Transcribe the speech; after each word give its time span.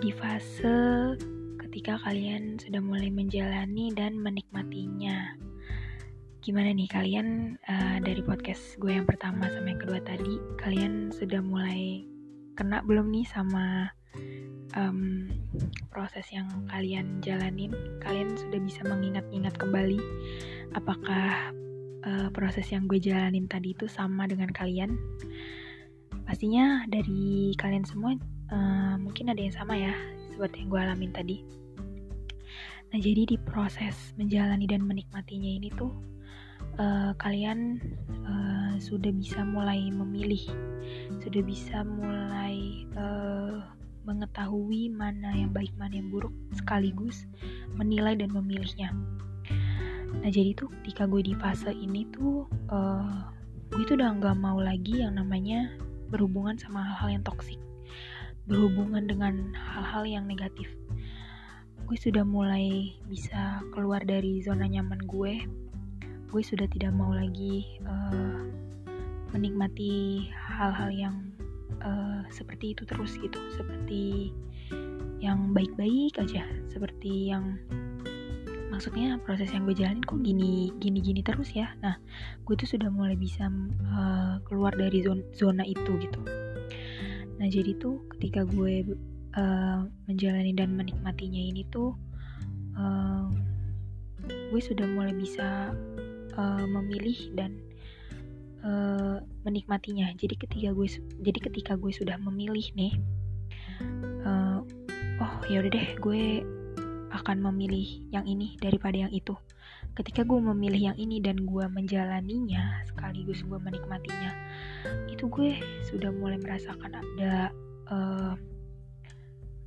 di 0.00 0.16
fase 0.16 1.12
ketika 1.60 2.00
kalian 2.00 2.56
sudah 2.56 2.80
mulai 2.80 3.12
menjalani 3.12 3.92
dan 3.92 4.16
menikmatinya. 4.16 5.36
Gimana 6.40 6.72
nih 6.72 6.88
kalian 6.88 7.60
uh, 7.68 8.00
dari 8.00 8.24
podcast 8.24 8.80
gue 8.80 8.96
yang 8.96 9.04
pertama 9.04 9.52
sama 9.52 9.76
yang 9.76 9.80
kedua 9.84 10.00
tadi, 10.00 10.40
kalian 10.56 11.12
sudah 11.12 11.44
mulai 11.44 12.08
kena 12.56 12.80
belum 12.80 13.12
nih 13.12 13.28
sama 13.28 13.92
um, 14.72 15.28
proses 15.92 16.24
yang 16.32 16.48
kalian 16.72 17.20
jalanin? 17.20 17.76
Kalian 18.00 18.40
sudah 18.40 18.56
bisa 18.56 18.80
mengingat-ingat 18.88 19.52
kembali 19.60 20.00
apakah 20.80 21.52
uh, 22.08 22.28
proses 22.32 22.72
yang 22.72 22.88
gue 22.88 22.96
jalanin 22.96 23.44
tadi 23.44 23.76
itu 23.76 23.84
sama 23.84 24.24
dengan 24.24 24.48
kalian? 24.48 24.96
Pastinya 26.30 26.86
dari 26.86 27.50
kalian 27.58 27.82
semua 27.82 28.14
uh, 28.54 28.94
mungkin 29.02 29.34
ada 29.34 29.42
yang 29.42 29.50
sama 29.50 29.74
ya, 29.74 29.90
seperti 30.30 30.62
yang 30.62 30.70
gue 30.70 30.78
alamin 30.78 31.10
tadi. 31.10 31.36
Nah, 32.94 33.02
jadi 33.02 33.34
di 33.34 33.34
proses 33.34 34.14
menjalani 34.14 34.70
dan 34.70 34.86
menikmatinya 34.86 35.50
ini 35.58 35.74
tuh 35.74 35.90
uh, 36.78 37.18
kalian 37.18 37.82
uh, 38.22 38.78
sudah 38.78 39.10
bisa 39.10 39.42
mulai 39.42 39.90
memilih, 39.90 40.38
sudah 41.18 41.42
bisa 41.42 41.82
mulai 41.82 42.86
uh, 42.94 43.66
mengetahui 44.06 44.86
mana 44.86 45.34
yang 45.34 45.50
baik, 45.50 45.74
mana 45.82 45.98
yang 45.98 46.14
buruk, 46.14 46.30
sekaligus 46.54 47.26
menilai 47.74 48.14
dan 48.14 48.30
memilihnya. 48.30 48.94
Nah, 50.22 50.30
jadi 50.30 50.54
tuh 50.54 50.70
ketika 50.78 51.10
gue 51.10 51.26
di 51.26 51.34
fase 51.34 51.74
ini 51.74 52.06
tuh, 52.14 52.46
uh, 52.70 53.18
gue 53.74 53.82
tuh 53.82 53.98
udah 53.98 54.14
nggak 54.14 54.38
mau 54.38 54.62
lagi 54.62 55.02
yang 55.02 55.18
namanya 55.18 55.74
berhubungan 56.10 56.58
sama 56.58 56.82
hal-hal 56.82 57.18
yang 57.18 57.24
toksik, 57.24 57.58
berhubungan 58.50 59.06
dengan 59.06 59.54
hal-hal 59.54 60.04
yang 60.04 60.24
negatif. 60.26 60.66
Gue 61.86 61.98
sudah 61.98 62.22
mulai 62.22 62.94
bisa 63.10 63.62
keluar 63.74 64.02
dari 64.02 64.42
zona 64.42 64.66
nyaman 64.66 65.02
gue. 65.06 65.42
Gue 66.30 66.42
sudah 66.46 66.66
tidak 66.70 66.94
mau 66.94 67.10
lagi 67.10 67.66
uh, 67.82 68.46
menikmati 69.34 70.26
hal-hal 70.30 70.90
yang 70.94 71.16
uh, 71.82 72.22
seperti 72.30 72.78
itu 72.78 72.86
terus 72.86 73.18
gitu. 73.18 73.38
Seperti 73.54 74.30
yang 75.18 75.50
baik-baik 75.50 76.18
aja. 76.22 76.46
Seperti 76.70 77.34
yang 77.34 77.58
maksudnya 78.70 79.18
proses 79.26 79.50
yang 79.50 79.66
gue 79.66 79.74
jalanin 79.74 80.00
kok 80.06 80.22
gini 80.22 80.70
gini 80.78 80.98
gini 81.02 81.20
terus 81.20 81.50
ya. 81.52 81.74
Nah 81.82 81.98
gue 82.46 82.54
tuh 82.54 82.70
sudah 82.70 82.88
mulai 82.88 83.18
bisa 83.18 83.50
uh, 83.90 84.38
keluar 84.46 84.72
dari 84.78 85.02
zona, 85.02 85.22
zona 85.34 85.66
itu 85.66 85.98
gitu. 85.98 86.22
Nah 87.36 87.46
jadi 87.50 87.74
tuh 87.76 88.00
ketika 88.16 88.46
gue 88.46 88.94
uh, 89.34 89.84
menjalani 90.06 90.54
dan 90.54 90.78
menikmatinya 90.78 91.42
ini 91.42 91.66
tuh 91.68 91.98
uh, 92.78 93.26
gue 94.30 94.60
sudah 94.62 94.86
mulai 94.86 95.12
bisa 95.12 95.74
uh, 96.38 96.64
memilih 96.70 97.34
dan 97.34 97.58
uh, 98.62 99.18
menikmatinya. 99.42 100.14
Jadi 100.14 100.38
ketika 100.38 100.70
gue 100.70 100.86
jadi 101.20 101.38
ketika 101.42 101.72
gue 101.74 101.90
sudah 101.90 102.16
memilih 102.22 102.70
nih 102.78 102.94
uh, 104.22 104.62
oh 105.20 105.34
ya 105.50 105.60
udah 105.60 105.70
deh 105.74 105.88
gue 105.98 106.22
akan 107.10 107.42
memilih 107.50 108.06
yang 108.14 108.26
ini 108.26 108.54
daripada 108.62 109.06
yang 109.06 109.12
itu. 109.12 109.34
Ketika 109.98 110.22
gue 110.22 110.38
memilih 110.38 110.94
yang 110.94 110.96
ini 110.98 111.18
dan 111.18 111.42
gue 111.42 111.64
menjalaninya 111.66 112.86
sekaligus 112.86 113.42
gue 113.42 113.58
menikmatinya 113.58 114.30
itu 115.10 115.26
gue 115.26 115.58
sudah 115.90 116.14
mulai 116.14 116.38
merasakan 116.38 117.02
ada 117.02 117.50
uh, 117.90 118.32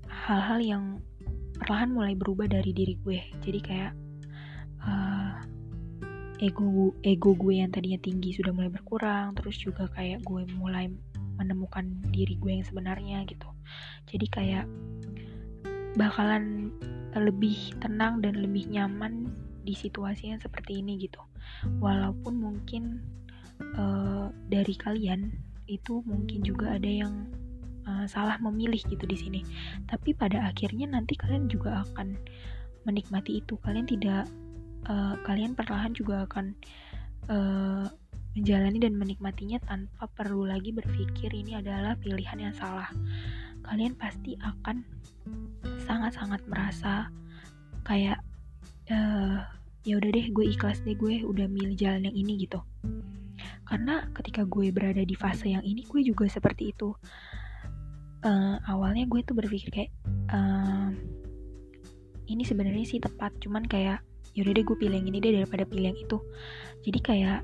hal-hal 0.08 0.60
yang 0.64 0.84
perlahan 1.60 1.92
mulai 1.92 2.14
berubah 2.16 2.48
dari 2.48 2.72
diri 2.72 2.96
gue. 3.04 3.20
Jadi 3.44 3.60
kayak 3.60 3.94
uh, 4.88 5.44
ego 6.40 6.96
ego 7.04 7.36
gue 7.36 7.60
yang 7.60 7.70
tadinya 7.70 8.00
tinggi 8.00 8.36
sudah 8.36 8.52
mulai 8.56 8.72
berkurang 8.72 9.36
terus 9.36 9.60
juga 9.60 9.88
kayak 9.92 10.24
gue 10.24 10.44
mulai 10.56 10.90
menemukan 11.36 11.84
diri 12.14 12.40
gue 12.40 12.52
yang 12.62 12.66
sebenarnya 12.66 13.26
gitu. 13.28 13.50
Jadi 14.08 14.26
kayak 14.32 14.66
bakalan 15.94 16.74
lebih 17.20 17.78
tenang 17.82 18.22
dan 18.24 18.40
lebih 18.40 18.70
nyaman 18.70 19.30
di 19.64 19.74
situasi 19.78 20.34
yang 20.34 20.42
seperti 20.42 20.82
ini 20.84 21.00
gitu 21.00 21.22
walaupun 21.80 22.36
mungkin 22.40 23.00
uh, 23.78 24.28
dari 24.50 24.76
kalian 24.76 25.32
itu 25.68 26.04
mungkin 26.04 26.44
juga 26.44 26.76
ada 26.76 26.88
yang 26.90 27.32
uh, 27.88 28.06
salah 28.08 28.36
memilih 28.40 28.80
gitu 28.84 29.04
di 29.08 29.18
sini. 29.18 29.42
Tapi 29.88 30.12
pada 30.16 30.52
akhirnya 30.52 30.92
nanti 30.92 31.16
kalian 31.16 31.48
juga 31.48 31.84
akan 31.88 32.20
menikmati 32.84 33.40
itu. 33.40 33.56
Kalian 33.64 33.88
tidak 33.88 34.28
uh, 34.88 35.16
kalian 35.24 35.56
perlahan 35.56 35.96
juga 35.96 36.28
akan 36.28 36.46
uh, 37.32 37.88
menjalani 38.34 38.82
dan 38.82 38.98
menikmatinya 38.98 39.62
tanpa 39.64 40.10
perlu 40.10 40.50
lagi 40.50 40.74
berpikir 40.74 41.30
ini 41.32 41.56
adalah 41.56 41.96
pilihan 41.96 42.50
yang 42.50 42.56
salah. 42.56 42.90
Kalian 43.64 43.96
pasti 43.96 44.36
akan 44.42 44.84
sangat-sangat 45.84 46.42
merasa 46.48 47.12
kayak 47.84 48.20
uh, 48.90 49.44
ya 49.84 50.00
udah 50.00 50.10
deh 50.16 50.28
gue 50.32 50.46
ikhlas 50.48 50.80
deh 50.88 50.96
gue 50.96 51.28
udah 51.28 51.48
milih 51.52 51.76
jalan 51.76 52.08
yang 52.08 52.16
ini 52.16 52.48
gitu. 52.48 52.64
Karena 53.68 54.08
ketika 54.16 54.48
gue 54.48 54.72
berada 54.72 55.04
di 55.04 55.16
fase 55.16 55.52
yang 55.52 55.64
ini 55.64 55.84
gue 55.84 56.02
juga 56.04 56.28
seperti 56.28 56.72
itu. 56.72 56.96
Uh, 58.24 58.56
awalnya 58.72 59.04
gue 59.04 59.20
tuh 59.28 59.36
berpikir 59.36 59.68
kayak 59.68 59.92
uh, 60.32 60.96
ini 62.32 62.48
sebenarnya 62.48 62.88
sih 62.88 63.04
tepat 63.04 63.36
cuman 63.44 63.68
kayak 63.68 64.00
yaudah 64.32 64.56
deh 64.56 64.64
gue 64.64 64.78
pilih 64.80 64.96
yang 64.96 65.12
ini 65.12 65.20
deh 65.20 65.44
daripada 65.44 65.68
pilih 65.68 65.92
yang 65.92 66.00
itu. 66.00 66.18
Jadi 66.88 67.00
kayak 67.04 67.40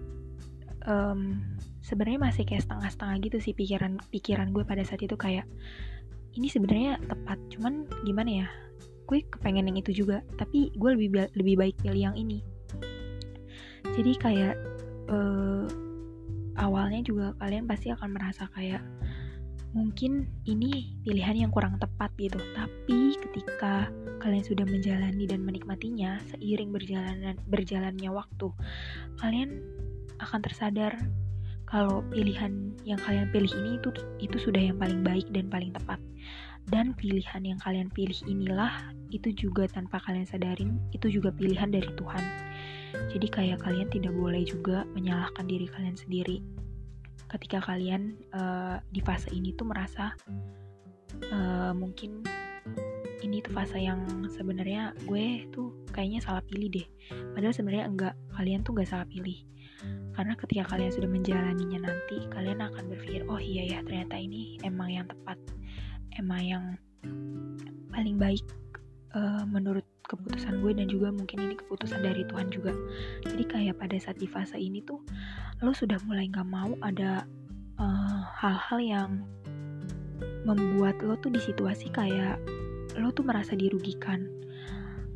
um, 0.88 1.44
sebenarnya 1.84 2.32
masih 2.32 2.44
kayak 2.48 2.64
setengah-setengah 2.64 3.16
gitu 3.28 3.38
sih 3.44 3.54
pikiran 3.54 4.00
pikiran 4.08 4.56
gue 4.56 4.64
pada 4.64 4.86
saat 4.88 5.04
itu 5.04 5.20
kayak 5.20 5.44
ini 6.38 6.48
sebenarnya 6.50 7.02
tepat 7.10 7.40
cuman 7.50 7.88
gimana 8.06 8.46
ya 8.46 8.48
gue 9.10 9.26
kepengen 9.26 9.66
yang 9.66 9.78
itu 9.82 10.06
juga 10.06 10.22
tapi 10.38 10.70
gue 10.78 10.90
lebih 10.94 11.10
lebih 11.34 11.56
baik 11.58 11.76
pilih 11.82 12.14
yang 12.14 12.16
ini. 12.16 12.46
Jadi 13.98 14.14
kayak 14.22 14.56
uh, 15.10 15.66
awalnya 16.62 17.02
juga 17.02 17.34
kalian 17.42 17.66
pasti 17.66 17.90
akan 17.90 18.14
merasa 18.14 18.46
kayak 18.54 18.86
mungkin 19.74 20.30
ini 20.46 20.94
pilihan 21.02 21.42
yang 21.42 21.52
kurang 21.52 21.82
tepat 21.82 22.14
gitu. 22.22 22.38
Tapi 22.54 23.18
ketika 23.18 23.90
kalian 24.22 24.46
sudah 24.46 24.66
menjalani 24.70 25.26
dan 25.26 25.42
menikmatinya 25.42 26.22
seiring 26.30 26.70
berjalan 26.70 27.34
berjalannya 27.50 28.14
waktu 28.14 28.54
kalian 29.18 29.58
akan 30.22 30.40
tersadar 30.46 30.94
kalau 31.66 32.06
pilihan 32.14 32.76
yang 32.86 33.00
kalian 33.02 33.30
pilih 33.34 33.50
ini 33.64 33.82
itu 33.82 33.90
itu 34.22 34.38
sudah 34.38 34.60
yang 34.60 34.78
paling 34.78 35.02
baik 35.02 35.26
dan 35.32 35.48
paling 35.48 35.72
tepat 35.72 35.98
dan 36.68 36.94
pilihan 36.94 37.42
yang 37.42 37.60
kalian 37.64 37.88
pilih 37.90 38.20
inilah 38.28 38.92
itu 39.10 39.34
juga 39.34 39.66
tanpa 39.66 39.98
kalian 40.04 40.28
sadarin 40.28 40.78
itu 40.94 41.10
juga 41.10 41.34
pilihan 41.34 41.72
dari 41.72 41.90
Tuhan. 41.96 42.24
Jadi 43.10 43.28
kayak 43.30 43.64
kalian 43.64 43.90
tidak 43.90 44.14
boleh 44.14 44.46
juga 44.46 44.86
menyalahkan 44.94 45.46
diri 45.48 45.66
kalian 45.70 45.98
sendiri. 45.98 46.42
Ketika 47.30 47.62
kalian 47.62 48.18
uh, 48.34 48.82
di 48.90 49.02
fase 49.02 49.30
ini 49.34 49.54
tuh 49.54 49.70
merasa 49.70 50.14
uh, 51.30 51.74
mungkin 51.74 52.26
ini 53.20 53.44
tuh 53.44 53.54
fase 53.54 53.78
yang 53.82 54.26
sebenarnya 54.32 54.96
gue 55.06 55.46
tuh 55.54 55.74
kayaknya 55.94 56.22
salah 56.22 56.42
pilih 56.46 56.70
deh. 56.70 56.88
Padahal 57.34 57.54
sebenarnya 57.54 57.86
enggak 57.90 58.14
kalian 58.34 58.62
tuh 58.66 58.74
gak 58.78 58.90
salah 58.90 59.08
pilih. 59.10 59.38
Karena 60.14 60.34
ketika 60.36 60.76
kalian 60.76 60.92
sudah 60.92 61.10
menjalaninya 61.10 61.80
nanti 61.92 62.28
kalian 62.28 62.60
akan 62.60 62.84
berpikir 62.92 63.24
oh 63.32 63.40
iya 63.40 63.78
ya 63.78 63.80
ternyata 63.86 64.20
ini 64.20 64.60
emang 64.68 64.92
yang 64.92 65.08
tepat 65.08 65.40
emang 66.20 66.44
yang 66.44 66.66
paling 67.96 68.20
baik 68.20 68.44
uh, 69.16 69.48
menurut 69.48 69.88
keputusan 70.10 70.60
gue 70.66 70.72
dan 70.74 70.88
juga 70.90 71.14
mungkin 71.14 71.38
ini 71.46 71.56
keputusan 71.56 72.02
dari 72.02 72.26
Tuhan 72.26 72.50
juga. 72.50 72.74
Jadi 73.24 73.44
kayak 73.46 73.78
pada 73.78 73.96
saat 74.02 74.18
di 74.18 74.26
fase 74.26 74.58
ini 74.58 74.82
tuh 74.82 75.00
lo 75.62 75.72
sudah 75.72 76.02
mulai 76.10 76.26
gak 76.34 76.50
mau 76.50 76.74
ada 76.82 77.30
eh, 77.78 78.22
hal-hal 78.42 78.80
uh, 78.82 78.90
yang 78.90 79.12
membuat 80.50 80.98
lo 81.06 81.14
tuh 81.22 81.30
di 81.30 81.38
situasi 81.38 81.94
kayak 81.94 82.42
lo 82.98 83.14
tuh 83.14 83.22
merasa 83.22 83.54
dirugikan. 83.54 84.26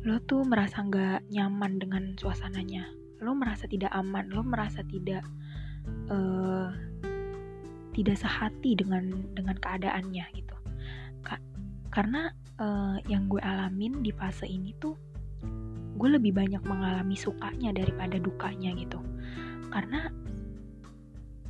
Lo 0.06 0.22
tuh 0.22 0.46
merasa 0.46 0.86
gak 0.86 1.26
nyaman 1.34 1.82
dengan 1.82 2.14
suasananya. 2.14 2.86
Lo 3.18 3.34
merasa 3.34 3.66
tidak 3.66 3.90
aman. 3.90 4.30
Lo 4.30 4.46
merasa 4.46 4.86
tidak 4.86 5.26
uh, 6.06 6.70
tidak 7.98 8.14
sehati 8.14 8.78
dengan 8.78 9.26
dengan 9.34 9.58
keadaannya 9.58 10.22
gitu 10.38 10.54
karena 11.94 12.34
uh, 12.58 12.98
yang 13.06 13.30
gue 13.30 13.38
alamin 13.38 14.02
di 14.02 14.10
fase 14.10 14.50
ini 14.50 14.74
tuh 14.82 14.98
gue 15.94 16.08
lebih 16.10 16.34
banyak 16.34 16.58
mengalami 16.66 17.14
sukanya 17.14 17.70
daripada 17.70 18.18
dukanya 18.18 18.74
gitu. 18.74 18.98
Karena 19.70 20.10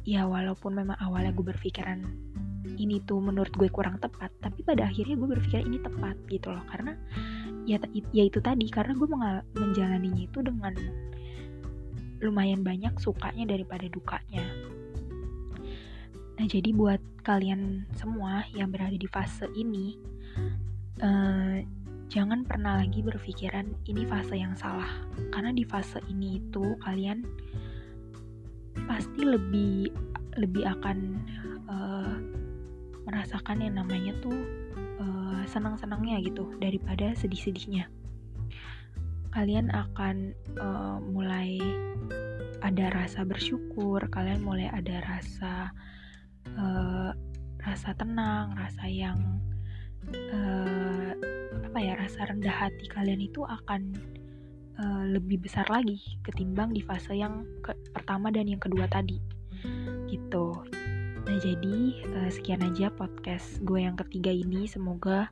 ya 0.04 0.28
walaupun 0.28 0.76
memang 0.76 1.00
awalnya 1.00 1.32
gue 1.32 1.48
berpikiran 1.48 2.04
ini 2.76 3.00
tuh 3.08 3.24
menurut 3.24 3.56
gue 3.56 3.72
kurang 3.72 3.96
tepat 4.04 4.28
tapi 4.44 4.60
pada 4.60 4.84
akhirnya 4.84 5.16
gue 5.16 5.28
berpikir 5.32 5.64
ini 5.64 5.80
tepat 5.80 6.20
gitu 6.28 6.52
loh. 6.52 6.60
Karena 6.68 6.92
ya 7.64 7.80
ya 8.12 8.28
itu 8.28 8.36
tadi 8.44 8.68
karena 8.68 8.92
gue 8.92 9.08
menjalaninya 9.56 10.28
itu 10.28 10.44
dengan 10.44 10.76
lumayan 12.20 12.60
banyak 12.60 12.92
sukanya 13.00 13.48
daripada 13.48 13.88
dukanya. 13.88 14.44
Nah 16.36 16.44
jadi 16.44 16.68
buat 16.76 17.00
kalian 17.24 17.88
semua 17.96 18.44
yang 18.52 18.68
berada 18.68 18.92
di 18.92 19.08
fase 19.08 19.48
ini 19.56 20.13
uh, 21.02 21.56
jangan 22.08 22.46
pernah 22.46 22.78
lagi 22.78 23.02
berpikiran 23.02 23.66
ini 23.90 24.06
fase 24.06 24.38
yang 24.38 24.54
salah. 24.54 24.88
Karena 25.34 25.50
di 25.50 25.64
fase 25.66 25.98
ini 26.10 26.38
itu 26.38 26.76
kalian 26.84 27.26
pasti 28.86 29.22
lebih 29.22 29.90
lebih 30.38 30.66
akan 30.66 30.98
uh, 31.70 32.16
merasakan 33.06 33.62
yang 33.62 33.78
namanya 33.78 34.12
tuh 34.22 34.34
uh, 34.98 35.42
senang-senangnya 35.46 36.22
gitu 36.22 36.54
daripada 36.58 37.14
sedih-sedihnya. 37.18 37.90
Kalian 39.34 39.70
akan 39.74 40.30
uh, 40.62 40.98
mulai 41.02 41.58
ada 42.64 42.88
rasa 42.96 43.28
bersyukur 43.28 44.00
kalian 44.08 44.40
mulai 44.40 44.72
ada 44.72 45.04
rasa 45.04 45.68
uh, 46.56 47.12
rasa 47.60 47.92
tenang 47.92 48.56
rasa 48.56 48.88
yang 48.88 49.20
uh, 50.12 51.10
apa 51.74 51.78
ya 51.82 51.98
rasa 51.98 52.30
rendah 52.30 52.54
hati 52.54 52.86
kalian 52.86 53.18
itu 53.18 53.42
akan 53.42 53.98
uh, 54.78 55.04
lebih 55.10 55.42
besar 55.42 55.66
lagi 55.66 55.98
ketimbang 56.22 56.70
di 56.70 56.82
fase 56.82 57.18
yang 57.18 57.42
ke 57.62 57.74
pertama 57.90 58.30
dan 58.30 58.46
yang 58.46 58.62
kedua 58.62 58.86
tadi. 58.86 59.18
Gitu. 60.06 60.46
Nah 61.24 61.36
jadi 61.40 61.78
uh, 62.14 62.30
sekian 62.30 62.62
aja 62.62 62.94
podcast 62.94 63.58
gue 63.64 63.82
yang 63.82 63.98
ketiga 63.98 64.30
ini. 64.30 64.70
Semoga 64.70 65.30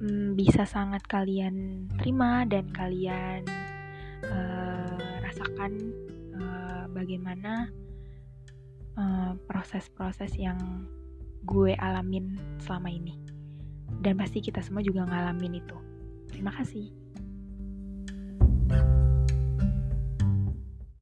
um, 0.00 0.32
bisa 0.32 0.64
sangat 0.64 1.04
kalian 1.04 1.88
terima 2.00 2.48
dan 2.48 2.70
kalian 2.72 3.44
uh, 4.24 4.96
rasakan 5.24 5.72
uh, 6.40 6.84
bagaimana 6.92 7.68
proses-proses 9.46 10.34
uh, 10.34 10.50
yang 10.50 10.58
gue 11.46 11.70
alamin 11.78 12.34
selama 12.58 12.90
ini 12.90 13.27
dan 14.00 14.14
pasti 14.20 14.44
kita 14.44 14.60
semua 14.60 14.84
juga 14.84 15.04
ngalamin 15.08 15.58
itu. 15.60 15.76
Terima 16.28 16.52
kasih. 16.54 16.92